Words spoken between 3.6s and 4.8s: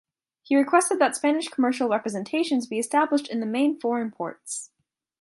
foreign ports.